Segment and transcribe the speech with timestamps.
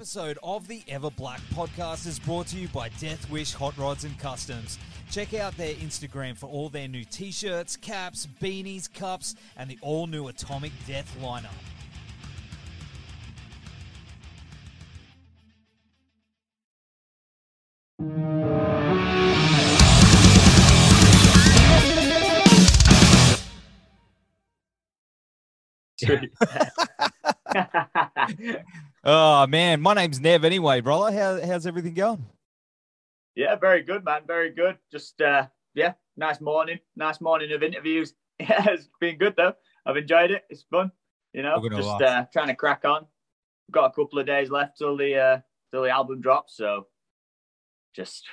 [0.00, 4.04] This episode of the Everblack podcast is brought to you by Death Wish Hot Rods
[4.04, 4.78] and Customs.
[5.10, 9.78] Check out their Instagram for all their new t shirts, caps, beanies, cups, and the
[9.82, 11.50] all new Atomic Death lineup.
[29.02, 31.10] Oh man, my name's Nev anyway, brother.
[31.16, 32.26] How, how's everything going?
[33.34, 34.22] yeah, very good, man.
[34.26, 34.76] Very good.
[34.92, 36.80] Just uh, yeah, nice morning.
[36.96, 38.14] Nice morning of interviews.
[38.40, 39.52] Yeah, it's been good though.
[39.84, 40.44] I've enjoyed it.
[40.48, 40.92] It's fun.
[41.34, 43.04] You know, just uh, trying to crack on.
[43.70, 45.38] Got a couple of days left till the uh,
[45.70, 46.86] till the album drops, so
[47.94, 48.24] just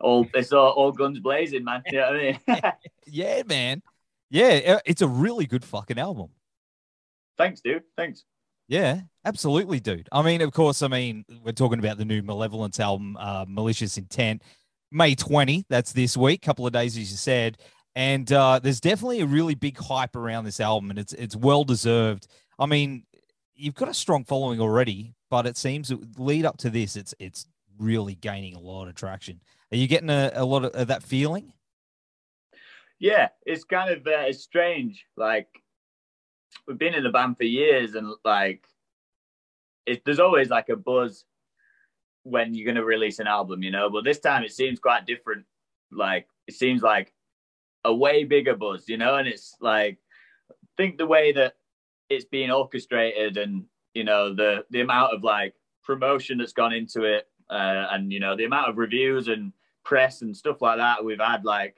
[0.00, 1.82] all it's all, all guns blazing, man.
[1.86, 2.72] You know what I mean?
[3.06, 3.82] Yeah, man.
[4.30, 6.30] Yeah, it's a really good fucking album.
[7.38, 7.84] Thanks, dude.
[7.96, 8.24] Thanks.
[8.68, 10.08] Yeah, absolutely, dude.
[10.10, 13.96] I mean, of course, I mean, we're talking about the new Malevolence album, uh, Malicious
[13.96, 14.42] Intent,
[14.90, 15.64] May 20.
[15.68, 17.58] That's this week, couple of days, as you said.
[17.94, 21.64] And uh, there's definitely a really big hype around this album, and it's it's well
[21.64, 22.26] deserved.
[22.58, 23.04] I mean,
[23.54, 27.46] you've got a strong following already, but it seems lead up to this, it's it's
[27.78, 29.40] really gaining a lot of traction.
[29.72, 31.52] Are you getting a, a lot of, of that feeling?
[32.98, 35.04] Yeah, it's kind of uh, strange.
[35.16, 35.48] Like
[36.66, 38.66] we've been in the band for years, and like
[39.86, 41.24] it, there's always like a buzz
[42.22, 43.88] when you're going to release an album, you know.
[43.90, 45.44] But this time it seems quite different.
[45.92, 47.12] Like it seems like
[47.84, 49.16] a way bigger buzz, you know.
[49.16, 49.98] And it's like
[50.50, 51.54] I think the way that
[52.08, 53.64] it's being orchestrated, and
[53.94, 55.54] you know the the amount of like
[55.84, 59.52] promotion that's gone into it, uh, and you know the amount of reviews and
[59.84, 61.76] press and stuff like that we've had, like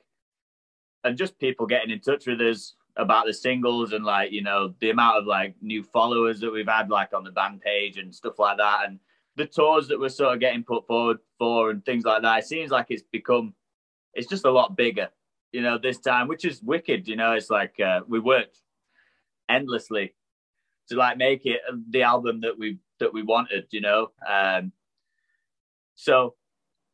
[1.05, 4.75] and just people getting in touch with us about the singles and like you know
[4.81, 8.15] the amount of like new followers that we've had like on the band page and
[8.15, 8.81] stuff like that.
[8.87, 8.99] And
[9.37, 12.45] the tours that we're sort of getting put forward for and things like that it
[12.45, 13.55] seems like it's become
[14.15, 15.09] it's just a lot bigger
[15.53, 17.33] you know this time which is wicked you know.
[17.33, 18.59] It's like uh, we worked
[19.49, 20.15] endlessly
[20.89, 21.61] to like make it
[21.91, 24.11] the album that we that we wanted you know.
[24.29, 24.73] Um
[25.95, 26.35] so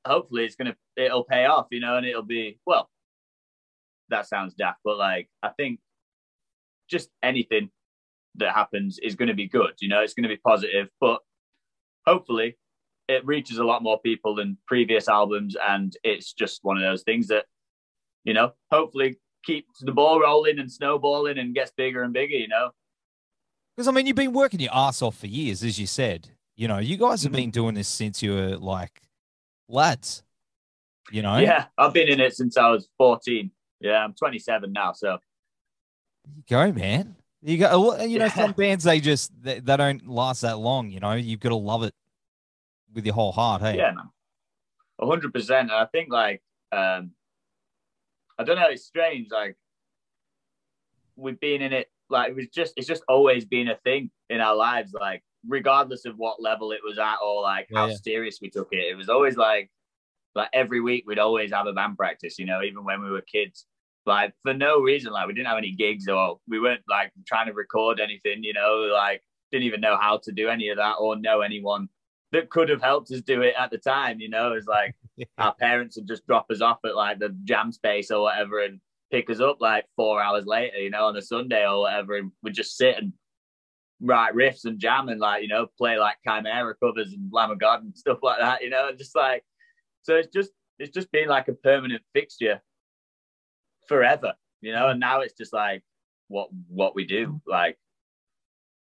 [0.06, 2.90] hopefully it's gonna it'll pay off you know and it'll be well
[4.10, 5.80] that sounds daft, but like I think
[6.90, 7.70] just anything
[8.36, 9.72] that happens is going to be good.
[9.80, 11.20] You know, it's going to be positive, but
[12.06, 12.56] hopefully
[13.08, 17.02] it reaches a lot more people than previous albums, and it's just one of those
[17.02, 17.46] things that
[18.24, 22.34] you know, hopefully keeps the ball rolling and snowballing and gets bigger and bigger.
[22.36, 22.70] You know,
[23.76, 26.30] Because I mean, you've been working your ass off for years, as you said.
[26.56, 27.36] You know, you guys have Mhm.
[27.36, 29.02] been doing this since you were like
[29.68, 30.22] lads.
[31.12, 33.50] You know, yeah, I've been in it since I was fourteen.
[33.80, 35.18] Yeah, I'm 27 now, so
[36.26, 37.16] You go, man.
[37.42, 38.02] You go.
[38.02, 38.32] You know, Yeah.
[38.32, 40.90] some bands they just they, they don't last that long.
[40.90, 41.94] You know, you've got to love it
[42.94, 43.60] with your whole heart.
[43.60, 43.92] Hey, yeah,
[45.00, 45.70] hundred percent.
[45.70, 46.42] I think like
[46.72, 47.10] um,
[48.38, 48.68] I don't know.
[48.68, 49.28] It's strange.
[49.30, 49.56] Like
[51.16, 51.88] we've been in it.
[52.08, 52.72] Like it was just.
[52.76, 54.92] It's just always been a thing in our lives.
[54.92, 57.94] Like regardless of what level it was at or like how yeah.
[58.02, 59.70] serious we took it, it was always like
[60.34, 62.38] like every week we'd always have a band practice.
[62.38, 63.66] You know, even when we were kids.
[64.06, 67.46] Like for no reason, like we didn't have any gigs or we weren't like trying
[67.46, 68.44] to record anything.
[68.44, 71.88] You know, like didn't even know how to do any of that or know anyone
[72.32, 74.20] that could have helped us do it at the time.
[74.20, 74.94] You know, it's like
[75.38, 78.80] our parents would just drop us off at like the jam space or whatever and
[79.10, 82.32] pick us up like four hours later, you know, on a Sunday or whatever, and
[82.42, 83.12] we'd just sit and
[84.00, 87.60] write riffs and jam and like, you know, play like Chimaira covers and Lamb of
[87.60, 89.44] God and stuff like that, you know, and just like
[90.02, 92.60] so it's just it's just been like a permanent fixture
[93.88, 95.82] forever, you know, and now it's just like
[96.28, 97.40] what what we do.
[97.46, 97.78] Like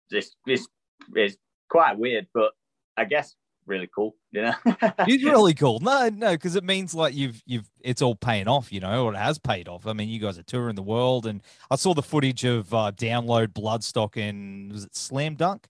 [0.10, 0.68] this this
[1.16, 1.38] is
[1.70, 2.52] quite weird, but
[2.98, 4.54] I guess really cool, you know.
[4.66, 5.80] it's really cool.
[5.80, 9.14] No, no, because it means like you've you've it's all paying off, you know, or
[9.14, 9.88] it has paid off.
[9.88, 12.92] I mean, you guys are touring the world, and I saw the footage of uh,
[12.96, 15.68] Download, Bloodstock, and was it Slam Dunk,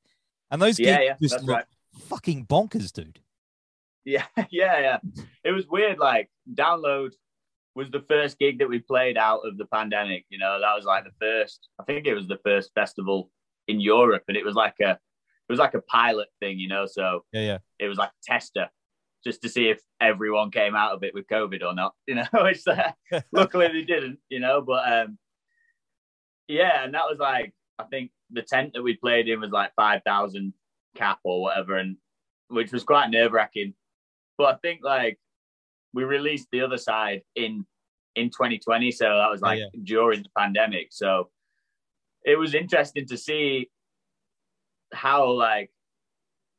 [0.49, 1.65] and those Yeah, yeah, just look right.
[2.07, 3.19] fucking bonkers, dude.
[4.05, 4.97] Yeah, yeah, yeah.
[5.43, 5.99] It was weird.
[5.99, 7.11] Like, download
[7.79, 10.25] was the first gig that we played out of the pandemic.
[10.29, 11.69] You know, that was like the first.
[11.79, 13.31] I think it was the first festival
[13.67, 14.91] in Europe, and it was like a.
[14.91, 16.85] it was like a pilot thing, you know.
[16.85, 18.67] So yeah, yeah, it was like a tester
[19.23, 22.25] just to see if everyone came out of it with COVID or not, you know.
[22.33, 22.91] Which uh,
[23.31, 24.61] luckily they didn't, you know.
[24.61, 25.17] But um,
[26.49, 29.71] yeah, and that was like I think the tent that we played in was like
[29.75, 30.53] five thousand
[30.95, 31.95] cap or whatever, and
[32.49, 33.73] which was quite nerve wracking.
[34.37, 35.17] But I think like
[35.93, 37.65] we released the other side in
[38.15, 39.81] in 2020, so that was oh, like oh, yeah.
[39.83, 40.87] during the pandemic.
[40.91, 41.29] So
[42.25, 43.69] it was interesting to see
[44.93, 45.71] how like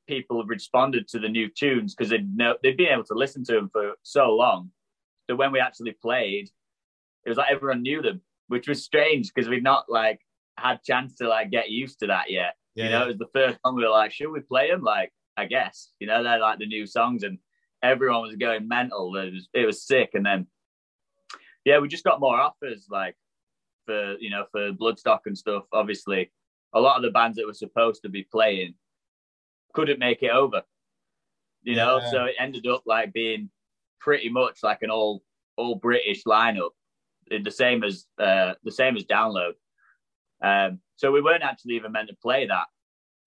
[0.08, 3.44] people have responded to the new tunes because they'd know they'd been able to listen
[3.44, 4.70] to them for so long
[5.28, 6.50] that when we actually played,
[7.24, 10.20] it was like everyone knew them, which was strange because we'd not like
[10.56, 12.54] had chance to like get used to that yet.
[12.74, 13.04] Yeah, you know, yeah.
[13.04, 14.82] it was the first time we were like, should we play them?
[14.82, 17.38] Like, I guess, you know, they're like the new songs and
[17.82, 19.16] everyone was going mental.
[19.16, 20.10] It was, it was sick.
[20.14, 20.46] And then,
[21.64, 23.16] yeah, we just got more offers like
[23.86, 25.64] for, you know, for Bloodstock and stuff.
[25.72, 26.30] Obviously,
[26.72, 28.74] a lot of the bands that were supposed to be playing
[29.74, 30.62] couldn't make it over,
[31.62, 32.10] you know, yeah.
[32.10, 33.50] so it ended up like being
[34.00, 35.22] pretty much like an all,
[35.56, 36.70] all British lineup,
[37.28, 39.52] the same as, uh, the same as Download.
[40.42, 42.66] Um, so we weren't actually even meant to play that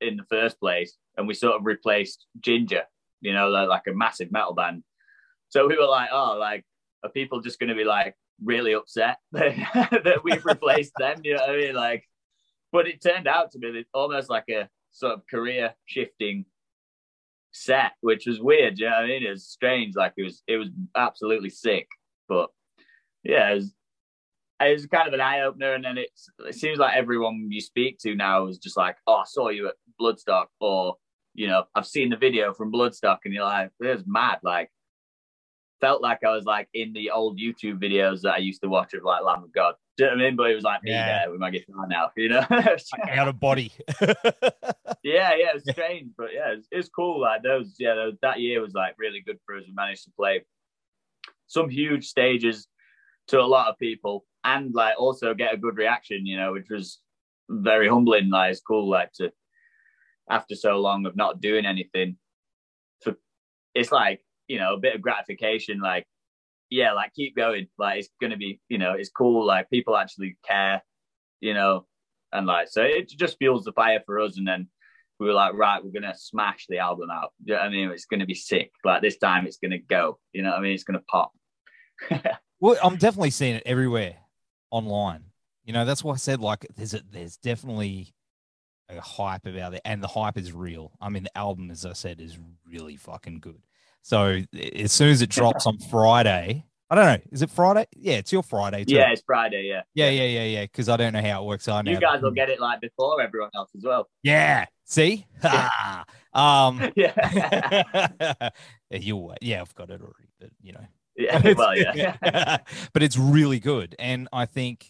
[0.02, 2.84] in the first place, and we sort of replaced Jinjer,
[3.24, 4.84] you know, like a massive metal band.
[5.50, 6.66] So we were like, oh, like,
[7.04, 11.22] are people just going to be like really upset that we've replaced them?
[11.24, 11.76] You know what I mean?
[11.76, 12.04] Like,
[12.72, 16.46] but it turned out to be almost like a sort of career shifting
[17.54, 18.78] set, which was weird.
[18.78, 19.26] You know what I mean?
[19.26, 19.96] It was strange.
[19.96, 21.88] Like it was, it was absolutely sick.
[22.28, 22.50] But
[23.24, 23.74] yeah, it was,
[24.60, 25.76] it was kind of an eye opener.
[25.76, 26.10] And then it
[26.52, 29.76] seems like everyone you speak to now is just like, oh, I saw you at
[30.02, 30.96] Bloodstock, or,
[31.34, 34.40] you know, I've seen the video from Bloodstock, and you're like, it was mad.
[34.44, 34.70] Like,
[35.84, 38.94] felt like I was like in the old YouTube videos that I used to watch
[38.94, 39.74] of like Lamb of God.
[39.98, 40.36] Do you know what I mean?
[40.38, 41.20] But it was like me yeah.
[41.20, 42.46] there with my guitar now, you know?
[43.10, 43.72] out of body.
[44.02, 47.20] yeah, yeah, it was strange, but yeah, it's it was cool.
[47.20, 49.64] Like those, yeah, those, that year was like really good for us.
[49.68, 50.46] We managed to play
[51.48, 52.68] some huge stages
[53.28, 56.70] to a lot of people and like also get a good reaction, you know, which
[56.70, 57.00] was
[57.50, 58.30] very humbling.
[58.30, 59.34] Like it's cool, like to
[60.30, 62.18] after so long of not doing anything.
[63.02, 63.16] For
[63.74, 65.80] it's like you know a bit of gratification.
[65.80, 66.06] Like
[66.70, 67.68] yeah, like keep going.
[67.78, 69.46] Like it's gonna be you know it's cool.
[69.46, 70.82] Like people actually care,
[71.40, 71.86] you know,
[72.32, 74.38] and like so it just fuels the fire for us.
[74.38, 74.68] And then
[75.20, 77.32] we were like, right, we're gonna smash the album out.
[77.44, 78.72] You know I mean, it's gonna be sick.
[78.84, 80.20] Like this time, it's gonna go.
[80.34, 81.32] You know, what I mean, it's gonna pop.
[82.60, 84.16] well, I'm definitely seeing it everywhere
[84.72, 85.26] online.
[85.64, 88.14] You know, that's why I said like there's a, there's definitely
[89.02, 90.92] hype about it, and the hype is real.
[91.02, 92.38] I mean, the album, as I said, is
[92.70, 93.62] really fucking good.
[94.02, 94.42] So
[94.76, 97.88] as soon as it drops on Friday, I don't know, is it Friday?
[97.96, 98.86] Yeah, it's your Friday.
[98.86, 98.96] Too.
[98.96, 99.64] Yeah, it's Friday.
[99.68, 99.82] Yeah.
[99.96, 100.62] Yeah, yeah, yeah, yeah.
[100.62, 101.68] Because I don't know how it works.
[101.68, 104.08] I know you guys will get it like before everyone else as well.
[104.22, 104.66] Yeah.
[104.86, 105.26] See.
[105.44, 106.04] Yeah.
[106.34, 106.92] um.
[106.96, 108.50] Yeah.
[108.92, 109.34] you.
[109.42, 110.86] Yeah, I've got it already, but you know.
[111.16, 112.58] Yeah, well, yeah.
[112.94, 113.96] but it's really good.
[114.00, 114.88] And I think,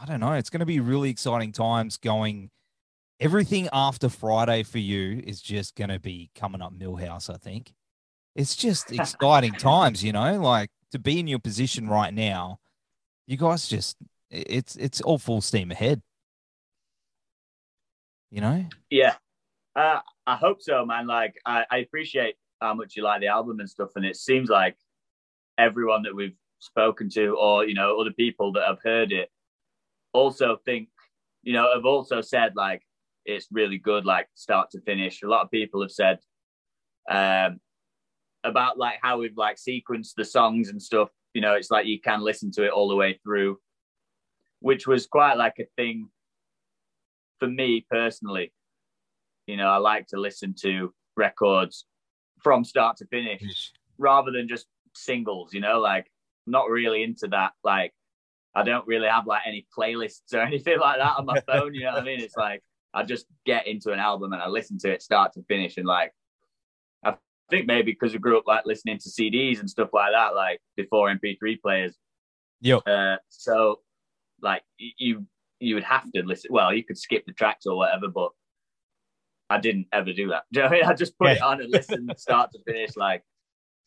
[0.00, 2.50] I don't know, it's going to be really exciting times going.
[3.20, 7.72] Everything after Friday for you is just going to be coming up Milhouse, I think.
[8.34, 12.60] It's just exciting times, you know, like to be in your position right now.
[13.26, 13.96] You guys just,
[14.30, 16.00] it's it's all full steam ahead.
[18.30, 18.66] You know?
[18.90, 19.14] Yeah.
[19.74, 21.06] Uh, I hope so, man.
[21.06, 23.90] Like, I, I appreciate how much you like the album and stuff.
[23.96, 24.76] And it seems like
[25.58, 29.30] everyone that we've spoken to or you know other people that have heard it
[30.12, 30.88] also think
[31.42, 32.82] you know have also said like
[33.24, 36.18] it's really good like start to finish a lot of people have said
[37.10, 37.58] um
[38.44, 42.00] about like how we've like sequenced the songs and stuff you know it's like you
[42.00, 43.58] can listen to it all the way through
[44.60, 46.08] which was quite like a thing
[47.38, 48.52] for me personally
[49.46, 51.84] you know i like to listen to records
[52.42, 56.06] from start to finish rather than just singles, you know, like
[56.46, 57.52] I'm not really into that.
[57.64, 57.92] Like
[58.54, 61.74] I don't really have like any playlists or anything like that on my phone.
[61.74, 62.20] You know what I mean?
[62.20, 62.62] It's like
[62.94, 65.76] I just get into an album and I listen to it start to finish.
[65.76, 66.12] And like
[67.04, 67.14] I
[67.50, 70.60] think maybe because I grew up like listening to CDs and stuff like that, like
[70.76, 71.96] before MP3 players.
[72.60, 72.76] Yeah.
[72.76, 73.80] Uh, so
[74.42, 75.26] like you
[75.60, 76.50] you would have to listen.
[76.52, 78.30] Well, you could skip the tracks or whatever, but
[79.50, 80.44] I didn't ever do that.
[80.52, 80.84] Do you know I mean?
[80.84, 81.34] I just put yeah.
[81.34, 82.96] it on and listen start to finish.
[82.96, 83.22] Like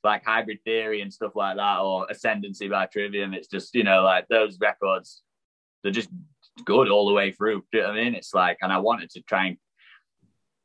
[0.03, 4.01] like hybrid theory and stuff like that or ascendancy by trivium it's just you know
[4.01, 5.21] like those records
[5.83, 6.09] they're just
[6.65, 8.77] good all the way through do you know what i mean it's like and i
[8.77, 9.57] wanted to try and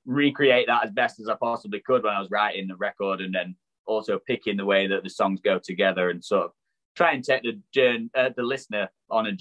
[0.04, 3.34] recreate that as best as i possibly could when i was writing the record and
[3.34, 3.54] then
[3.86, 6.50] also picking the way that the songs go together and sort of
[6.96, 9.32] try and take the journey uh, the listener on a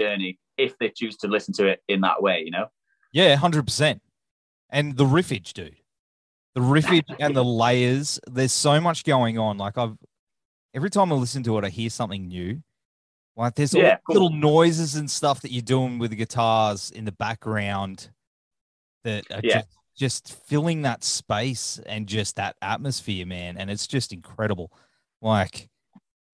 [0.00, 2.66] journey if they choose to listen to it in that way you know
[3.12, 4.00] yeah 100%
[4.72, 5.76] and the riffage, dude.
[6.54, 8.18] The riffage and the layers.
[8.28, 9.58] There's so much going on.
[9.58, 9.96] Like I've
[10.74, 12.62] every time I listen to it, I hear something new.
[13.36, 14.14] Like there's all Yeah, cool.
[14.14, 18.10] little noises and stuff that you're doing with the guitars in the background
[19.04, 19.62] that are Yeah.
[19.62, 19.68] just,
[20.26, 23.56] just filling that space and just that atmosphere, man.
[23.56, 24.70] And it's just incredible.
[25.20, 25.68] Like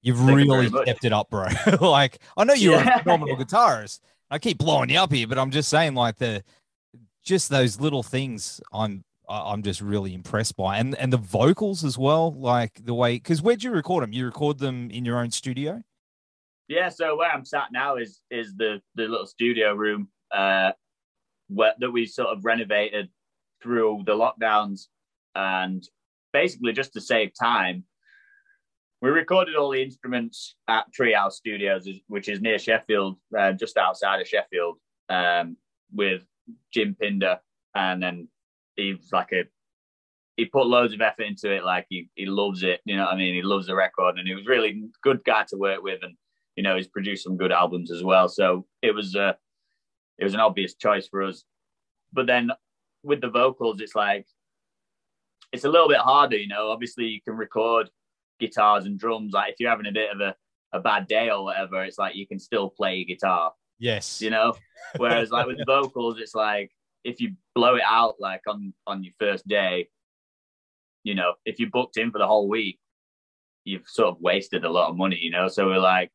[0.03, 0.83] you've Thank really much.
[0.83, 1.49] stepped it up, bro.
[1.81, 2.97] like I know you're Yeah.
[2.99, 4.01] a phenomenal guitarist.
[4.31, 6.43] I keep blowing you up here, but I'm just saying, like the
[7.25, 10.79] just those little things I'm I'm just really impressed by.
[10.79, 14.13] And and the vocals as well, like the way because where'd you record them?
[14.13, 15.83] You record them in your own studio?
[16.69, 20.73] Yeah, so where I'm sat now is is the the little studio room uh
[21.49, 23.09] where, that we sort of renovated
[23.63, 24.89] through the lockdowns.
[25.35, 25.83] And
[26.33, 27.85] basically just to save time
[29.01, 34.21] we recorded all the instruments at Treehouse Studios which is near Sheffield uh, just outside
[34.21, 34.77] of Sheffield
[35.09, 35.57] um
[35.93, 36.23] with
[36.73, 37.39] Jim Pinder.
[37.75, 38.29] And then
[38.77, 39.45] he's like a
[40.37, 41.65] he put loads of effort into it.
[41.65, 42.81] Like he, he loves it.
[42.85, 43.35] You know what I mean?
[43.35, 44.19] He loves the record.
[44.19, 45.99] And he was really good guy to work with.
[46.03, 46.15] And
[46.59, 48.29] you know, he's produced some good albums as well.
[48.29, 49.35] So it was uh,
[50.19, 51.45] it was an obvious choice for us.
[52.13, 52.51] But then
[53.05, 54.27] with the vocals, it's like
[55.53, 56.71] it's a little bit harder, you know.
[56.71, 57.91] Obviously, you can record
[58.41, 59.33] guitars and drums.
[59.35, 60.35] Like if you're having a bit of a,
[60.73, 64.21] a bad day or whatever, it's like you can still play guitar, Yes.
[64.21, 64.55] you know.
[64.97, 66.73] Whereas like with vocals, it's like
[67.05, 69.91] if you blow it out like on on your first day,
[71.05, 72.81] you know, if you booked in for the whole week,
[73.63, 75.47] you've sort of wasted a lot of money, you know.
[75.47, 76.11] So we're like,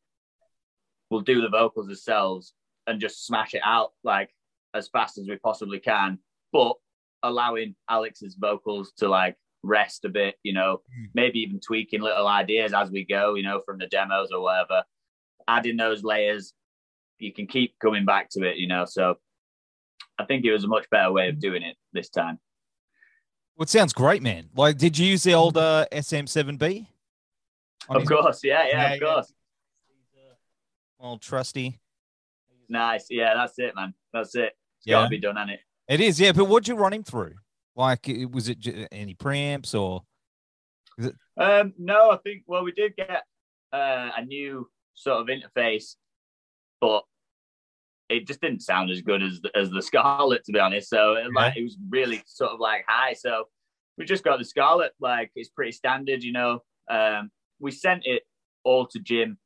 [1.10, 2.54] we'll do the vocals ourselves
[2.86, 4.30] and just smash it out like
[4.74, 6.18] as fast as we possibly can,
[6.52, 6.74] but
[7.22, 11.08] allowing Alex's vocals to like rest a bit, you know, Mm.
[11.14, 14.82] maybe even tweaking little ideas as we go, you know, from the demos or whatever.
[15.48, 16.52] Adding those layers,
[17.18, 18.84] you can keep coming back to it, you know.
[18.84, 19.16] So
[20.18, 22.38] I think it was a much better way of doing it this time.
[23.56, 24.50] Well, it sounds great, man.
[24.54, 26.86] Like, did you use the old uh, SM7B?
[27.88, 29.06] Of course, yeah, yeah, Yeah, of yeah.
[29.14, 29.32] course.
[31.04, 31.78] Old trusty.
[32.70, 33.92] Nice, yeah, that's it, man.
[34.14, 34.54] That's it.
[34.78, 34.94] It's Yeah.
[34.94, 35.60] got to be done, hasn't it?
[35.86, 36.32] It is, yeah.
[36.32, 37.34] But what'd you run him through?
[37.76, 40.02] Like, was it any preamps or?
[41.36, 43.22] Um, no, I think well, we did get
[43.72, 45.96] uh, a new sort of interface,
[46.80, 47.02] but
[48.08, 50.88] it just didn't sound as good as the, as the Scarlett, to be honest.
[50.88, 53.12] So it, like, it was really sort of like high.
[53.12, 53.48] So
[53.98, 54.92] we just got the Scarlett.
[55.00, 56.62] Like it's pretty standard, you know.
[56.88, 57.30] Um,
[57.60, 58.22] we sent it
[58.62, 59.36] all to Jim.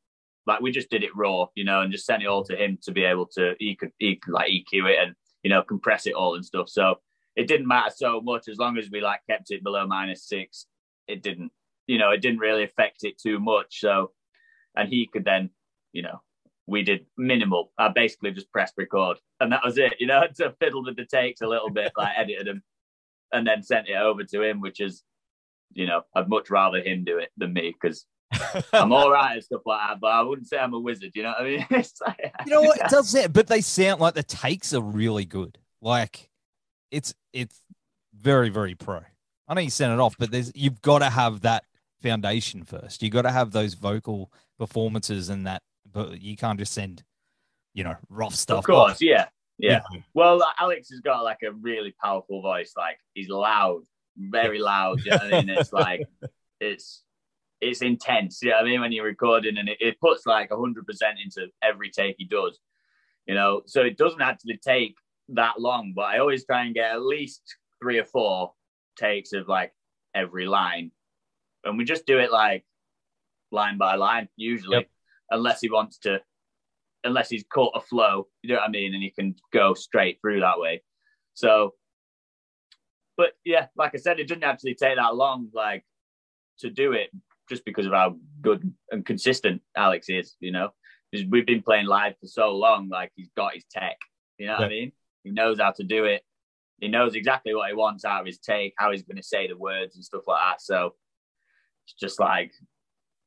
[0.49, 2.78] Like we just did it raw, you know, and just sent it all to him
[2.83, 6.07] to be able to he could he could like EQ it and you know compress
[6.07, 6.71] it all and stuff.
[6.71, 6.97] So
[7.37, 10.67] it didn't matter so much as long as we like kept it below minus six.
[11.07, 11.52] It didn't,
[11.87, 13.78] you know, it didn't really affect it too much.
[13.81, 14.11] So,
[14.75, 15.50] and he could then,
[15.93, 16.21] you know,
[16.67, 17.73] we did minimal.
[17.78, 19.95] I basically just pressed record, and that was it.
[20.00, 22.62] You know, to fiddle with the takes a little bit, like edited them,
[23.33, 25.05] and then sent it over to him, which is,
[25.75, 28.07] you know, I'd much rather him do it than me because
[28.73, 31.12] I'm all right and stuff like that, but I wouldn't say I'm a wizard.
[31.14, 31.66] You know what I mean?
[31.70, 32.78] It's like, you know what?
[32.85, 35.58] It does sound, but they sound like the takes are really good.
[35.80, 36.28] Like,
[36.90, 37.61] it's it's
[38.14, 39.00] very very pro.
[39.47, 41.64] I know you sent it off, but there's you've got to have that
[42.02, 43.02] foundation first.
[43.02, 47.02] You got to have those vocal performances and that, but you can't just send,
[47.75, 48.58] you know, rough stuff.
[48.58, 49.80] Of course, off, yeah, you yeah.
[49.90, 50.02] know.
[50.14, 52.75] Well, Alex has got like a really powerful voice.
[52.76, 53.82] Like he's loud,
[54.16, 55.00] very loud.
[55.04, 55.50] You know what I mean?
[55.50, 56.06] It's like
[56.61, 57.02] it's
[57.61, 58.41] it's intense.
[58.43, 58.81] You know what I mean?
[58.81, 62.59] When you're recording, and it, it puts like hundred percent into every take he does.
[63.27, 64.97] You know, so it doesn't actually take
[65.31, 65.93] that long.
[65.95, 67.43] But I always try and get at least
[67.83, 68.53] three or four
[68.97, 69.73] takes of like
[70.15, 70.93] every line,
[71.65, 72.65] and we just do it like
[73.50, 74.88] line by line usually, Yep.
[75.31, 76.21] unless he wants to
[77.05, 80.19] unless he's caught a flow, you know what I mean, and he can go straight
[80.21, 80.83] through that way.
[81.35, 81.75] So,
[83.17, 85.85] but yeah, like I said, it didn't actually take that long, like
[86.59, 87.11] to do it,
[87.49, 90.37] just because of how good and consistent Alex is.
[90.40, 90.71] You know,
[91.12, 93.97] we've been playing live for so long, like he's got his tech.
[94.38, 94.93] You know what I mean?
[95.25, 96.23] He knows how to do it.
[96.81, 99.49] He knows exactly what he wants out of his take, how he's going to say
[99.49, 100.62] the words and stuff like that.
[100.62, 100.95] So
[101.87, 102.52] it's just like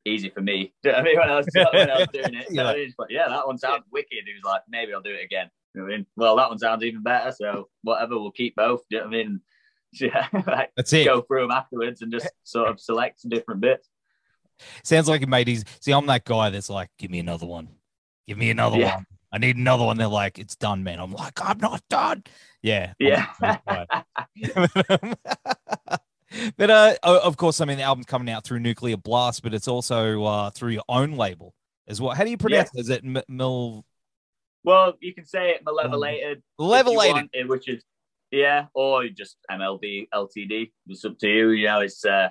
[0.06, 0.74] easy for me.
[0.84, 1.20] Do you know what I mean?
[1.20, 3.46] When I was, when I was doing it, You're so like- it's like, yeah, that
[3.46, 4.08] one sounds wicked.
[4.26, 5.50] He was like, maybe I'll do it again.
[5.76, 6.06] You know what I mean?
[6.16, 7.32] Well, that one sounds even better.
[7.34, 8.82] So whatever, we'll keep both.
[8.90, 9.42] Do you know what I mean?
[10.00, 11.04] Yeah, like That's it.
[11.04, 13.90] go through them afterwards and just sort of select some different bits.
[14.84, 15.64] Sounds like he made his.
[15.80, 17.70] See, I'm that guy that's like, give me another one,
[18.28, 18.96] give me another Yeah.
[18.96, 19.06] one.
[19.34, 19.98] I need another one.
[19.98, 21.00] They're like, it's done, man.
[21.00, 22.24] I'm like, I'm not done.
[22.62, 23.28] Yeah, Yeah.
[26.58, 29.68] but uh, of course, I mean, the album's coming out through Nuclear Blast, but it's
[29.68, 31.54] also uh, through your own label
[31.88, 32.14] as well.
[32.16, 32.80] How do you pronounce it?
[32.82, 33.86] Is it M- Mil
[34.64, 36.42] Well, you can say it malevolated.
[36.60, 37.30] Levelated?
[37.34, 37.84] eh, which is
[38.32, 40.72] Yeah, or just MLB Ltd.
[40.88, 41.50] It's up to you.
[41.52, 42.30] You know, it's uh,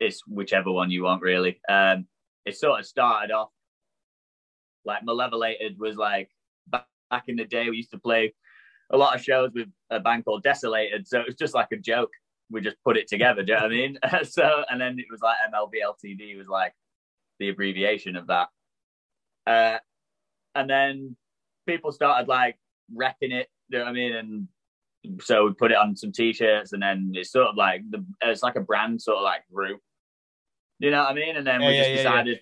[0.00, 1.60] it's whichever one you want really.
[1.68, 2.06] Um,
[2.44, 3.50] it sort of started off
[4.84, 6.30] like Malevolated was like
[6.68, 7.68] back, back in the day.
[7.68, 8.34] We used to play
[8.90, 11.76] a lot of shows with a band called Desolated, so it was just like a
[11.76, 12.12] joke.
[12.50, 13.42] We just put it together.
[13.42, 13.98] do you know what I mean?
[14.24, 16.36] so and then it was like MLB Ltd.
[16.36, 16.72] was like
[17.38, 18.48] the abbreviation of that.
[19.46, 19.78] Uh,
[20.54, 21.16] and then
[21.66, 22.56] people started like
[22.94, 23.48] repping it.
[23.70, 24.12] Do you know what I mean?
[24.14, 24.48] And
[25.20, 28.42] so we put it on some t-shirts, and then it's sort of like the it's
[28.42, 29.80] like a brand sort of like group.
[30.78, 31.36] You know what I mean?
[31.36, 32.40] And then Yeah, we yeah, just yeah, decided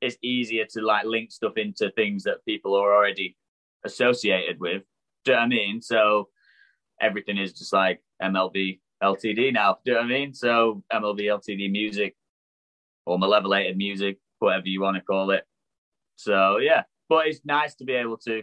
[0.00, 3.36] it's easier to like link stuff into things that people are already
[3.84, 4.82] associated with.
[5.24, 5.82] Do you know what I mean?
[5.82, 6.28] So
[7.00, 9.78] everything is just like MLB LTD now.
[9.84, 10.34] Do you know what I mean?
[10.34, 12.16] So MLB LTD music
[13.04, 15.44] or malevolated music, whatever you want to call it.
[16.16, 18.42] So yeah, but it's nice to be able to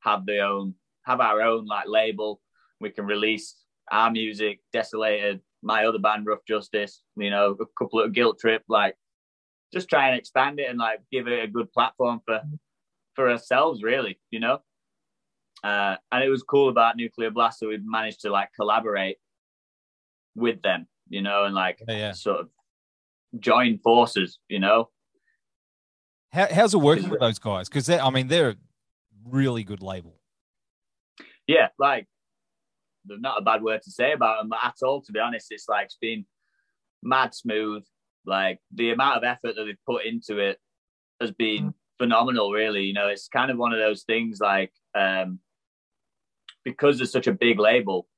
[0.00, 0.74] have the own,
[1.04, 2.40] have our own like label.
[2.84, 3.56] We can release
[3.90, 7.02] our music, Desolated, my other band, Rough Justice.
[7.16, 8.94] You know, a couple of Guilt Trip, like
[9.72, 12.42] just try and expand it and like give it a good platform for
[13.14, 14.20] for ourselves, really.
[14.30, 14.58] You know,
[15.64, 19.16] uh, and it was cool about Nuclear Blast that we managed to like collaborate
[20.36, 20.86] with them.
[21.08, 22.12] You know, and like Yeah, yeah.
[22.12, 22.48] sort of
[23.40, 24.38] join forces.
[24.48, 24.90] You know,
[26.32, 27.68] How, how's it working with those guys?
[27.68, 28.56] Because I mean, they're a
[29.26, 30.20] really good label.
[31.46, 32.06] yeah, like
[33.04, 35.02] there's not a bad word to say about them at all.
[35.02, 36.24] To be honest, it's like it's been
[37.02, 37.84] mad smooth.
[38.26, 40.58] Like the amount of effort that they've put into it
[41.20, 42.52] has been phenomenal.
[42.52, 44.40] Really, you know, it's kind of one of those things.
[44.40, 45.40] Like um,
[46.64, 48.08] because it's such a big label,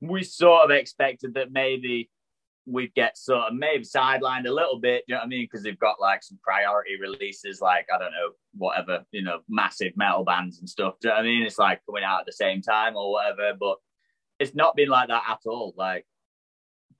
[0.00, 2.10] we sort of expected that maybe
[2.66, 5.04] we'd get sort of maybe sidelined a little bit.
[5.06, 5.44] You know what I mean?
[5.44, 9.92] Because they've got like some priority releases, like I don't know, whatever, you know, massive
[9.96, 10.94] metal bands and stuff.
[11.00, 11.42] Do you know what I mean?
[11.42, 13.52] It's like coming out at the same time or whatever.
[13.58, 13.76] But
[14.40, 15.74] it's not been like that at all.
[15.76, 16.06] Like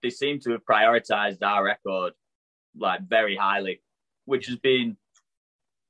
[0.03, 2.13] they seem to have prioritized our record
[2.79, 3.83] like very highly,
[4.25, 4.97] which has been,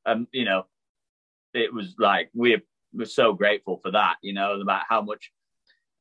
[0.07, 0.67] um, you know,
[1.53, 2.63] it was like we're
[2.95, 4.17] we're so grateful for that.
[4.23, 5.33] You know, about how much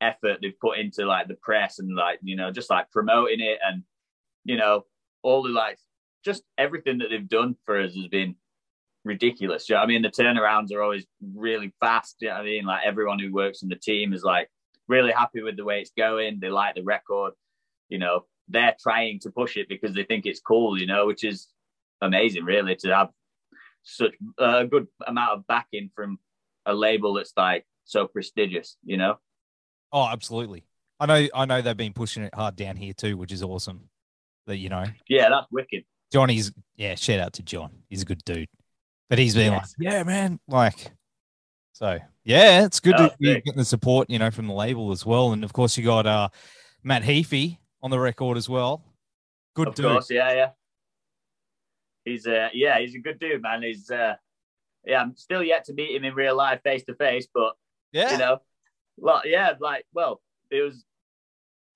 [0.01, 3.59] effort they've put into like the press and like you know just like promoting it
[3.65, 3.83] and
[4.43, 4.83] you know
[5.23, 5.77] all the like
[6.23, 8.35] just everything that they've done for us has been
[9.05, 9.69] ridiculous.
[9.69, 10.01] You know I mean?
[10.01, 11.05] The turnarounds are always
[11.35, 12.17] really fast.
[12.19, 12.65] You know I mean?
[12.65, 14.49] Like everyone who works in the team is like
[14.87, 16.39] really happy with the way it's going.
[16.39, 17.33] They like the record.
[17.89, 21.23] You know, they're trying to push it because they think it's cool, you know, which
[21.23, 21.47] is
[22.01, 23.09] amazing really to have
[23.83, 26.17] such a good amount of backing from
[26.65, 29.17] a label that's like so prestigious, you know?
[29.95, 30.65] Oh, absolutely.
[30.99, 31.27] I know.
[31.33, 33.89] I know they've been pushing it hard down here too, which is awesome.
[34.45, 35.85] That you know, Yeah, that's wicked.
[36.11, 36.51] Johnny's.
[36.75, 37.71] Yeah, shout out to John.
[37.89, 38.49] He's a good dude.
[39.09, 40.91] But he's been like, yeah, man, like.
[41.73, 44.91] So yeah, it's good Oh, to be getting the support, you know, from the label
[44.91, 46.27] as well, and of course you got uh
[46.83, 48.83] Matt Heafy on the record as well.
[49.55, 49.85] Good of dude.
[49.85, 50.49] course, yeah, yeah.
[52.03, 53.63] He's uh yeah, he's a good dude, man.
[53.63, 54.15] He's uh
[54.85, 57.53] yeah, I'm still yet to meet him in real life face to face, but
[57.91, 58.11] Yeah.
[58.11, 58.41] you know,
[58.97, 60.85] well, yeah, like, well, it was,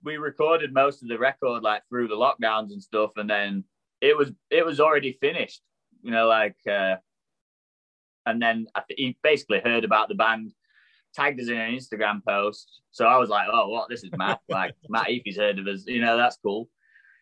[0.03, 3.63] we recorded most of the record like through the lockdowns and stuff, and then
[4.01, 5.61] it was, it was already finished,
[6.01, 6.95] you know, like, uh,
[8.25, 10.51] and then I th- he basically heard about the band,
[11.13, 12.81] tagged us in an Instagram post.
[12.91, 13.89] So I was like, oh, what?
[13.89, 14.39] This is Matt.
[14.49, 16.69] like, Matt Heafy's heard of us, you know, that's cool.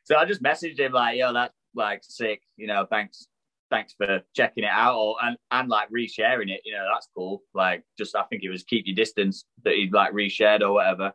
[0.04, 3.28] So I just messaged him, like, yo, that's like sick, you know, thanks
[3.70, 7.44] thanks for checking it out or and, and like resharing it you know that's cool.
[7.54, 11.14] Like just i think it was keep your distance that he'd like reshared or whatever.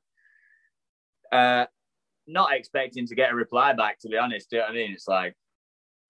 [1.30, 1.66] Uh
[2.26, 4.76] not expecting to get a reply back to be honest do you know what i
[4.76, 4.92] mean?
[4.92, 5.34] It's like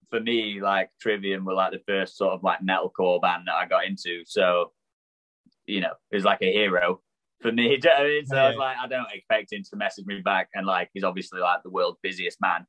[0.09, 3.67] for me like trivium were like the first sort of like metalcore band that i
[3.67, 4.23] got into.
[4.25, 4.71] So
[5.65, 7.01] you know it was like a hero
[7.41, 8.25] for me do you know what i mean?
[8.25, 11.03] So i was like i don't expect him to message me back and like he's
[11.03, 12.65] obviously like the world's busiest man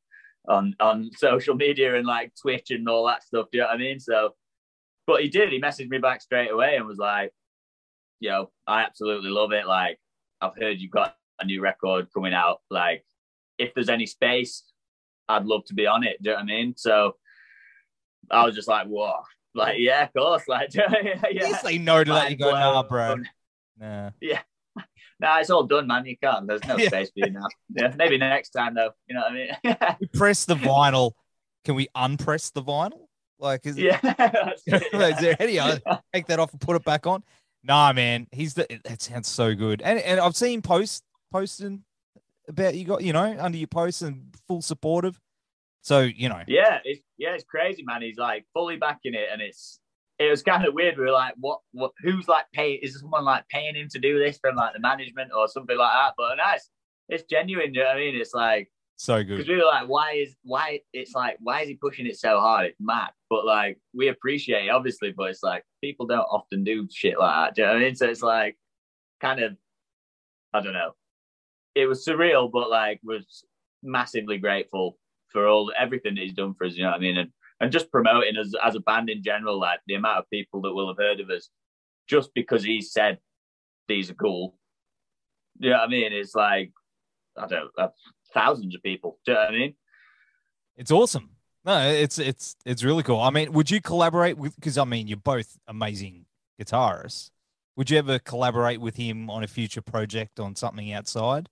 [0.49, 3.47] on on social media and like Twitch and all that stuff.
[3.51, 4.01] Do you know what I mean?
[4.01, 4.35] So,
[5.07, 5.53] but he did.
[5.53, 7.33] He messaged me back straight away and was like,
[8.21, 9.67] "Yo, I absolutely love it.
[9.67, 9.99] Like,
[10.41, 12.61] I've heard you've got a new record coming out.
[12.71, 13.05] Like,
[13.59, 14.65] if there's any space,
[15.29, 16.23] I'd love to be on it.
[16.23, 17.17] Do you know what I mean?" So,
[18.31, 19.23] I was just like, "Whoa."
[19.55, 20.49] Like, yeah, of course.
[20.49, 23.17] Like, yeah, You say no to that, you go, nah, bro.
[23.79, 24.11] Nah.
[25.21, 26.05] Nah, it's all done, man.
[26.07, 26.47] You can't.
[26.47, 26.89] There's no Yeah.
[26.89, 27.47] space for you now.
[27.75, 28.91] Yeah, maybe next time though.
[29.07, 29.97] You know what I mean?
[30.01, 31.13] We press the vinyl.
[31.65, 33.07] Can we unpress the vinyl?
[33.39, 33.99] Like, is, yeah.
[34.67, 35.81] it, is there any other
[36.13, 37.23] take that off and put it back on?
[37.63, 38.27] Nah, man.
[38.33, 39.83] He's the that sounds so good.
[39.83, 41.85] And and I've seen posts posting
[42.49, 45.19] about you got, you know, under your posts and full supportive.
[45.83, 48.03] So, you know, Yeah, it's yeah, it's crazy, man.
[48.03, 49.81] He's like fully backing it, and it's
[50.19, 50.97] it was kind of weird.
[50.97, 52.79] We were like, what, what, who's like paying?
[52.83, 55.93] Is someone like paying him to do this from like the management or something like
[55.93, 56.15] that?
[56.17, 56.69] But nice,
[57.09, 57.75] it's genuine.
[57.75, 58.15] You know what I mean?
[58.15, 60.81] It's like so good because we were like, why is why?
[60.93, 62.67] It's like, why is he pushing it so hard?
[62.67, 63.11] It's mad.
[63.29, 65.13] But like, we appreciate it, obviously.
[65.17, 67.55] But it's like people don't often do shit like that.
[67.57, 67.97] Do you know what I mean?
[67.97, 68.57] So it's like
[69.21, 69.57] kind of,
[70.53, 70.93] I don't know.
[71.75, 73.45] It was surreal, but like was
[73.83, 74.97] massively grateful
[75.29, 76.75] for all everything that he's done for us.
[76.75, 77.19] You know what I mean?
[77.19, 80.61] And and just promoting us as a band in general, like the amount of people
[80.63, 81.49] that will have heard of us
[82.09, 83.19] just because he said
[83.89, 84.57] these are cool.
[85.59, 86.13] You know what I mean?
[86.13, 86.73] It's like
[87.37, 87.93] I don't know,
[88.33, 89.19] thousands of people.
[89.25, 89.75] Do you know what I mean?
[90.77, 91.31] It's awesome.
[91.65, 93.21] No, it's it's it's really cool.
[93.21, 94.55] I mean, would you collaborate with?
[94.57, 96.27] Because I mean, you're both amazing
[96.61, 97.31] guitarists.
[97.77, 101.49] Would you ever collaborate with him on a future project on something outside?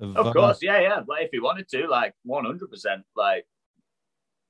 [0.00, 1.02] Of uh, course, yeah, yeah.
[1.06, 3.46] Like if he wanted to, like one hundred percent, like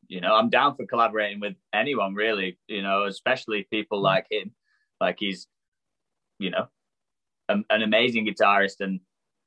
[0.08, 2.58] you know, I'm down for collaborating with anyone really.
[2.68, 4.04] You know, especially people Mm.
[4.04, 4.52] like him.
[5.00, 5.46] Like he's,
[6.38, 6.66] you know,
[7.48, 9.00] an, an amazing guitarist, and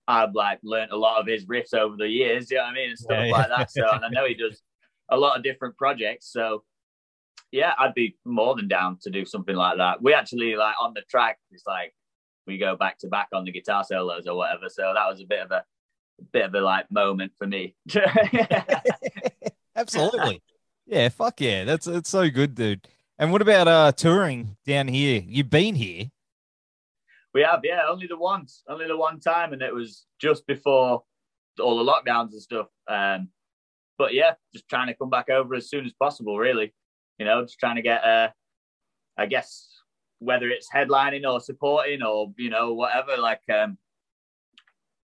[0.08, 2.52] I've like learned a lot of his riffs over the years.
[2.52, 3.58] You know what I mean, and stuff Yeah, like yeah.
[3.58, 3.72] that.
[3.72, 4.62] So, and I know he does
[5.10, 6.32] a lot of different projects.
[6.32, 6.64] So,
[7.52, 10.02] yeah, I'd be more than down to do something like that.
[10.02, 11.40] We actually like on the track.
[11.52, 11.94] It's like
[12.46, 14.70] we go back to back on the guitar solos or whatever.
[14.70, 15.64] So that was a bit of a
[16.34, 17.76] bit of a like moment for me.
[19.78, 20.42] Absolutely.
[20.86, 21.64] Yeah, fuck yeah.
[21.64, 22.88] That's it's so good, dude.
[23.20, 25.22] And what about uh touring down here?
[25.26, 26.06] You've been here.
[27.34, 31.04] we have, yeah, only the once, only the one time, and it was just before
[31.60, 32.68] all the lockdowns and stuff.
[32.88, 33.30] Um,
[33.98, 36.74] but yeah, just trying to come back over as soon as possible, really.
[37.20, 38.30] You know, just trying to get, uh,
[39.18, 39.70] I guess,
[40.20, 43.18] whether it's headlining or supporting or you know whatever.
[43.18, 43.78] Like, um,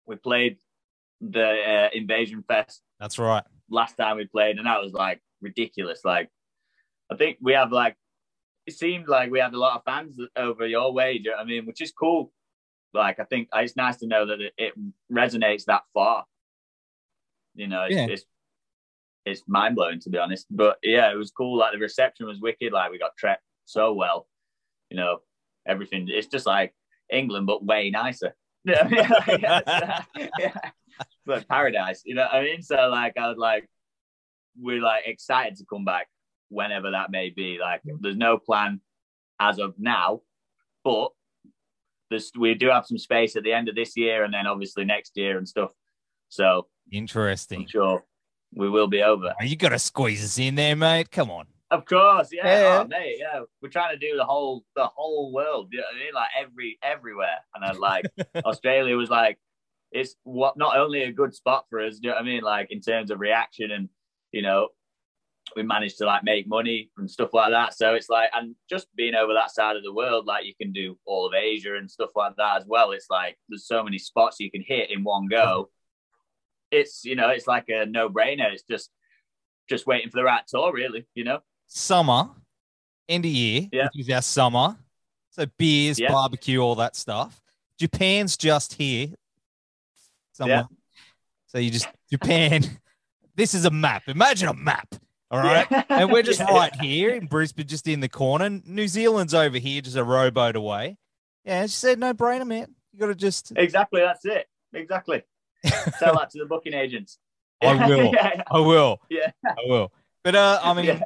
[0.06, 0.58] we played
[1.21, 3.43] the uh, Invasion Fest That's right.
[3.69, 6.02] Last time we played, and that was like ridiculous.
[6.06, 6.30] Like,
[7.12, 7.95] I think we have like
[8.65, 11.13] it seemed like we had a lot of fans over your way.
[11.13, 11.65] You know I mean?
[11.65, 12.32] Which is cool.
[12.93, 14.73] Like, I think it's nice to know that it, it
[15.12, 16.26] resonates that far.
[17.56, 18.08] You know, it's Yeah.
[18.08, 18.26] it's,
[19.26, 20.47] it's mind blowing to be honest.
[20.49, 21.58] But yeah, it was cool.
[21.58, 22.71] Like the reception was wicked.
[22.71, 24.28] Like we got treated so well.
[24.89, 25.19] You know,
[25.65, 26.08] everything.
[26.10, 26.73] It's just like
[27.12, 28.36] England, but way nicer.
[28.65, 30.04] Yeah,
[31.26, 32.02] like paradise.
[32.06, 32.62] You know what I mean?
[32.62, 33.70] So like, I was like,
[34.60, 36.08] we're like excited to come back
[36.50, 37.58] whenever that may be.
[37.60, 37.98] Like, mm.
[38.02, 38.82] there's no plan
[39.40, 40.22] as of now,
[40.84, 41.10] but
[42.10, 44.86] there's we do have some space at the end of this year and then obviously
[44.86, 45.72] next year and stuff.
[46.30, 47.68] So I'm Interesting.
[47.68, 48.04] sure
[48.54, 49.34] we will be over.
[49.40, 51.12] Oh, you got to squeeze us in there, mate.
[51.12, 51.48] Come on.
[51.72, 52.82] Of course, yeah, Yeah.
[52.84, 53.40] Oh, mate, yeah.
[53.62, 55.70] We're trying to do the whole the whole world.
[55.72, 56.14] You know what I mean?
[56.14, 57.40] Like every everywhere.
[57.56, 58.06] And I was like,
[58.46, 59.40] Australia was like,
[59.93, 61.99] it's what not only a good spot for us.
[62.01, 62.41] You know what I mean?
[62.41, 63.89] Like in terms of reaction and
[64.32, 64.69] you know,
[65.56, 67.75] we managed to like make money and stuff like that.
[67.75, 70.71] So it's like, and just being over that side of the world, like you can
[70.71, 72.91] do all of Asia and stuff like that as well.
[72.91, 75.69] It's like there's so many spots you can hit in one go.
[76.71, 78.51] It's you know, it's like a no brainer.
[78.51, 78.89] It's just
[79.69, 81.06] just waiting for the right tour, really.
[81.13, 81.39] You know.
[81.67, 82.29] Summer,
[83.08, 83.89] end of year, Yeah.
[83.93, 84.77] which is our summer.
[85.29, 86.12] So beers, Yeah.
[86.12, 87.41] barbecue, all that stuff.
[87.79, 89.10] Japan's just here.
[90.34, 90.65] Somewhere.
[91.48, 92.63] So you just Japan.
[93.36, 94.04] this is a map.
[94.08, 94.93] Imagine a map.
[95.32, 95.65] All right.
[95.72, 95.84] Yeah.
[95.89, 96.54] And we're just Yeah.
[96.54, 98.50] right here in Brisbane, just in the corner.
[98.65, 100.98] New Zealand's over here, just a rowboat away.
[101.46, 102.67] Yeah, she said no brainer, man.
[102.93, 104.48] You gotta just Exactly, that's it.
[104.74, 105.24] Exactly.
[105.98, 107.17] Sell that to the booking agents.
[107.62, 108.12] I will.
[108.13, 109.00] yeah, I will.
[109.10, 109.91] yeah, I will.
[110.24, 111.02] But uh I mean Yeah.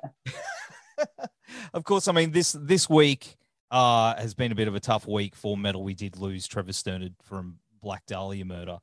[1.74, 3.36] of course, I mean this this week
[3.72, 5.84] uh has been a bit of a tough week for metal.
[5.84, 8.80] We did lose Trevor Strnad from Black Dahlia murder.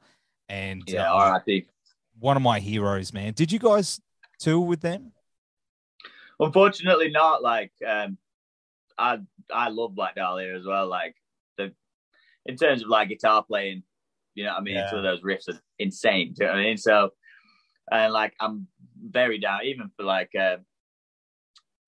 [0.48, 1.10] And yeah.
[1.10, 1.66] uh, R.I.P.
[2.18, 3.32] one of my heroes, man.
[3.32, 4.00] Did you guys
[4.38, 5.12] tour with them?
[6.38, 7.42] Unfortunately, not.
[7.42, 8.18] Like, um,
[8.98, 9.18] I
[9.52, 10.86] I love Black Dahlia as well.
[10.86, 11.14] Like
[11.56, 11.72] the
[12.46, 13.82] in terms of like guitar playing,
[14.34, 14.74] you know what I mean.
[14.74, 14.90] Yeah.
[14.90, 16.34] Some of those riffs are insane.
[16.34, 16.76] Do you know what I mean?
[16.76, 17.10] So,
[17.90, 18.66] and like I'm
[19.00, 20.56] very down, even for like uh,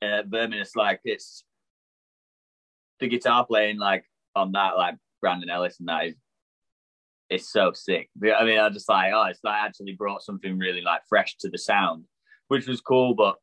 [0.03, 0.23] uh.
[0.33, 1.45] It's like it's
[3.01, 6.15] the guitar playing like on that like Brandon Ellis and that is
[7.29, 8.09] it's so sick.
[8.21, 10.81] You know what I mean, I just like oh, it's like actually brought something really
[10.81, 12.05] like fresh to the sound,
[12.49, 13.15] which was cool.
[13.15, 13.37] But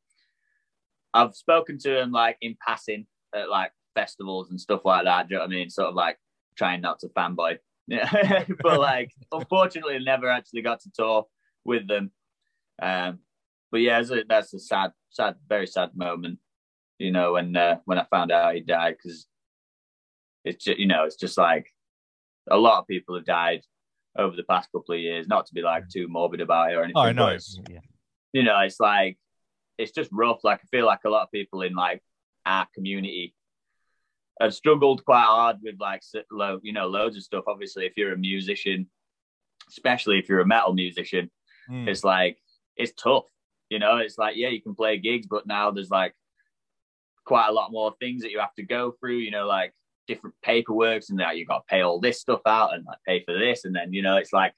[1.13, 5.28] I've spoken to him like in passing at like festivals and stuff like that.
[5.28, 5.69] Do you know what I mean?
[5.69, 6.17] Sort of like
[6.58, 7.58] trying not to fanboy.
[7.88, 8.46] Yeah.
[8.63, 11.26] but like unfortunately never actually got to tour
[11.65, 12.12] with them.
[12.82, 13.19] Um
[13.72, 16.38] but yeah, a, that's a sad, sad, very sad moment,
[17.00, 19.26] you know, when uh, when I found out he died because
[20.46, 21.65] it's just, you know, it's just like
[22.52, 23.63] a lot of people have died
[24.17, 25.28] over the past couple of years.
[25.28, 26.93] Not to be like too morbid about it or anything.
[26.97, 27.28] Oh no.
[27.28, 27.80] it's- Yeah.
[28.32, 29.17] you know, it's like
[29.78, 30.43] it's just rough.
[30.43, 32.02] Like I feel like a lot of people in like
[32.45, 33.36] our community
[34.41, 37.45] have struggled quite hard with like lo- you know loads of stuff.
[37.47, 38.89] Obviously, if you're a musician,
[39.69, 41.30] especially if you're a metal musician,
[41.69, 41.88] mm.
[41.88, 42.38] it's like
[42.76, 43.26] it's tough.
[43.69, 46.13] You know, it's like yeah, you can play gigs, but now there's like
[47.26, 49.17] quite a lot more things that you have to go through.
[49.17, 49.73] You know, like
[50.08, 53.24] different paperwork, and that you got to pay all this stuff out and like pay
[53.26, 54.54] for this, and then you know it's like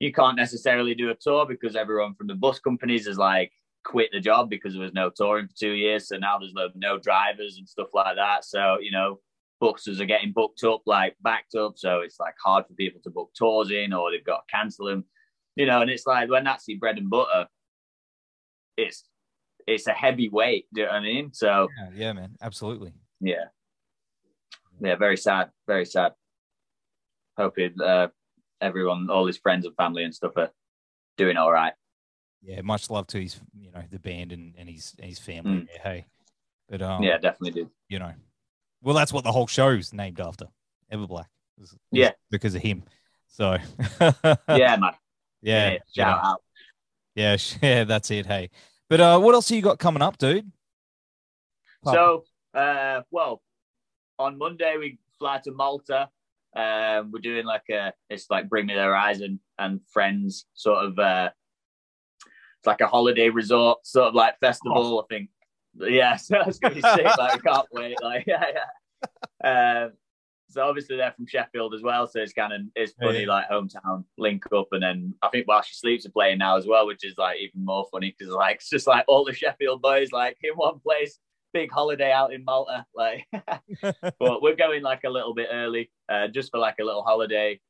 [0.00, 3.52] you can't necessarily do a tour because everyone from the bus companies is like
[3.84, 6.08] quit the job because there was no touring for two years.
[6.08, 8.44] So now there's no drivers and stuff like that.
[8.44, 9.20] So, you know,
[9.60, 11.74] buses are getting booked up, like backed up.
[11.76, 14.86] So it's like hard for people to book tours in or they've got to cancel
[14.86, 15.04] them,
[15.54, 17.46] you know, and it's like when that's your bread and butter,
[18.76, 19.04] it's
[19.66, 20.66] it's a heavy weight.
[20.74, 21.32] Do you know what I mean?
[21.32, 22.92] So yeah, yeah man, absolutely.
[23.20, 23.44] Yeah.
[24.80, 26.12] Yeah, very sad, very sad.
[27.36, 28.08] Hoping uh,
[28.60, 30.50] everyone, all his friends and family and stuff are
[31.16, 31.72] doing all right
[32.42, 35.60] yeah, much love to his, you know, the band and, and his his family.
[35.60, 35.68] Mm.
[35.72, 36.06] Yeah, hey,
[36.68, 37.70] but um, yeah, definitely do.
[37.88, 38.12] You know,
[38.82, 40.46] well, that's what the whole show's named after.
[40.92, 41.26] Everblack.
[41.58, 42.82] Was, yeah, because of him.
[43.28, 43.58] So
[44.00, 44.92] yeah, man.
[45.40, 46.20] Yeah, yeah shout yeah.
[46.24, 46.42] out.
[47.14, 48.26] Yeah, yeah, that's it.
[48.26, 48.50] Hey,
[48.90, 50.50] but uh, what else have you got coming up, dude?
[51.84, 53.42] So, uh, well,
[54.22, 56.08] on Monday we fly to Malta.
[56.54, 60.98] Um, we're doing like a it's like Bring Me the Horizon and friends sort of
[60.98, 61.30] uh
[62.62, 64.98] it's like a holiday resort sort of like festival.
[64.98, 65.00] Oh.
[65.00, 65.30] I think.
[65.74, 67.04] Yeah, so it's gonna be sick.
[67.04, 67.96] Like, I can't wait.
[68.02, 68.44] Like, yeah,
[69.42, 69.84] yeah.
[69.84, 69.92] Um,
[70.48, 73.28] so obviously they're from Sheffield as well, so it's kind of it's funny yeah.
[73.28, 76.66] like hometown link up, and then I think while she sleeps are playing now as
[76.66, 79.82] well, which is like even more funny because like it's just like all the Sheffield
[79.82, 81.18] boys like in one place,
[81.52, 83.26] big holiday out in Malta, like.
[83.82, 87.60] but we're going like a little bit early, uh, just for like a little holiday,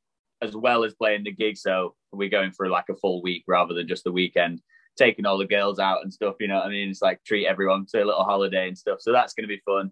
[0.41, 1.57] as well as playing the gig.
[1.57, 4.61] So we're going for like a full week rather than just the weekend
[4.97, 6.35] taking all the girls out and stuff.
[6.39, 6.89] You know what I mean?
[6.89, 9.01] It's like treat everyone to a little holiday and stuff.
[9.01, 9.91] So that's going to be fun.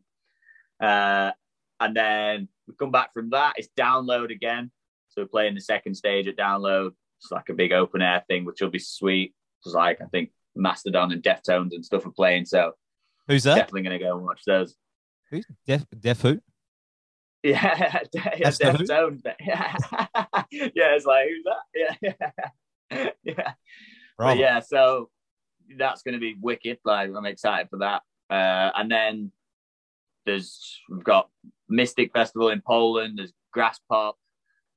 [0.82, 1.32] Uh,
[1.80, 3.56] and then we come back from that.
[3.58, 4.72] It's download again.
[5.10, 6.92] So we're playing the second stage at download.
[7.20, 9.34] It's like a big open air thing, which will be sweet.
[9.66, 12.46] It's like I think Mastodon and Deftones and stuff are playing.
[12.46, 12.74] So
[13.32, 13.56] who's that?
[13.56, 14.76] Definitely going to go and watch those.
[15.30, 16.39] Who's Def Def who?
[17.44, 19.22] Yeah, yeah Deftones.
[19.39, 19.76] Yeah.
[20.52, 21.62] yeah, it's like who's that?
[22.02, 22.15] Yeah,
[22.91, 23.54] yeah, yeah.
[24.17, 25.10] But yeah, so
[25.78, 26.80] that's going to be wicked.
[26.84, 28.02] Like I'm excited for that.
[28.30, 29.32] Uh, and then
[30.26, 31.30] there's we've got
[31.70, 33.17] Mystic Festival in Poland.
[33.17, 34.13] There's Graspop.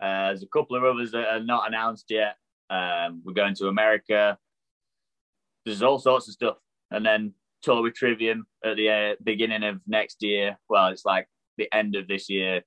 [0.01, 2.37] Uh, there's a couple of others that are not announced yet.
[2.71, 4.39] Um, we're going to America.
[5.65, 6.57] There's all sorts of stuff.
[6.91, 7.35] And then
[7.65, 10.59] tour with Trivium at the uh, beginning of next year.
[10.69, 12.63] Well, it's like the end of this year,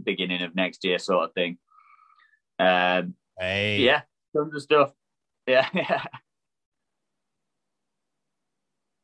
[0.00, 1.58] beginning of next year, sort of thing.
[2.58, 3.80] Um, hey.
[3.80, 4.02] Yeah,
[4.34, 4.92] tons of stuff.
[5.46, 6.04] Yeah, yeah.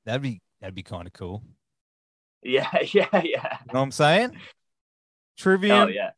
[0.07, 1.43] That'd be that'd be kind of cool.
[2.43, 3.23] Yeah, yeah, yeah.
[3.23, 4.37] You know what I'm saying?
[5.37, 5.79] Trivium.
[5.79, 6.11] Oh yeah.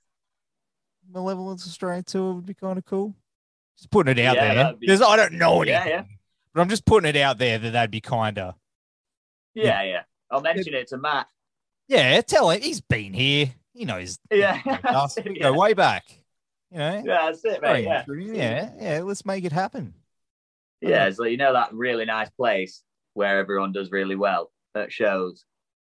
[1.13, 3.15] Malevolence Australia tour would be kind of cool.
[3.77, 4.75] Just putting it out yeah, there.
[4.75, 4.93] Be...
[4.93, 6.05] I don't know anything, yeah, yeah.
[6.55, 8.55] but I'm just putting it out there that that'd be kind of.
[9.55, 10.03] Yeah, yeah.
[10.31, 11.29] I'll mention it to Matt.
[11.88, 13.53] Yeah, tell him he's been here.
[13.75, 14.19] He knows.
[14.31, 14.61] Yeah,
[15.25, 16.05] we go way back.
[16.71, 17.03] You know.
[17.05, 17.85] Yeah, that's it, mate.
[17.85, 18.05] Yeah.
[18.09, 19.01] yeah, yeah.
[19.03, 19.95] Let's make it happen.
[20.81, 22.83] Yeah, so you know that really nice place
[23.15, 25.45] where everyone does really well at shows.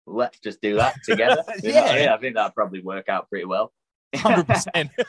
[0.06, 1.42] Let's just do that together.
[1.62, 1.96] yeah.
[1.96, 3.72] yeah, I think that'd probably work out pretty well.
[4.14, 4.90] Hundred percent.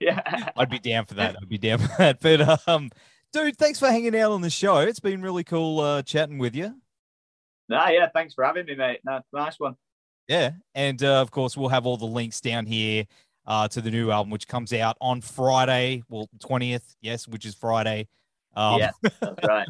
[0.00, 1.36] Yeah, I'd be down for that.
[1.40, 2.20] I'd be down for that.
[2.20, 2.90] But um,
[3.32, 4.78] dude, thanks for hanging out on the show.
[4.78, 6.74] It's been really cool uh, chatting with you.
[7.68, 9.00] Nah, yeah, thanks for having me, mate.
[9.04, 9.76] No, nice one.
[10.28, 13.06] Yeah, and uh, of course we'll have all the links down here
[13.46, 17.54] uh, to the new album, which comes out on Friday, well, twentieth, yes, which is
[17.54, 18.08] Friday.
[18.56, 19.68] Um, yeah, that's right.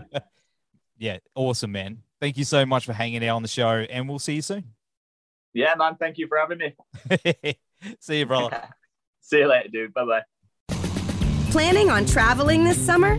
[0.98, 2.02] yeah, awesome, man.
[2.20, 4.64] Thank you so much for hanging out on the show, and we'll see you soon.
[5.52, 5.96] Yeah, man.
[5.96, 7.56] Thank you for having me.
[8.00, 8.68] see you, brother.
[9.20, 9.94] see you later, dude.
[9.94, 10.22] Bye bye.
[11.50, 13.18] Planning on traveling this summer?